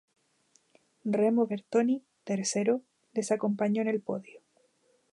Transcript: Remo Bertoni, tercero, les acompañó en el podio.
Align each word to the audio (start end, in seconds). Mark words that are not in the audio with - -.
Remo 1.19 1.45
Bertoni, 1.45 2.03
tercero, 2.23 2.81
les 3.13 3.31
acompañó 3.31 3.83
en 3.83 3.87
el 3.89 4.01
podio. 4.01 4.41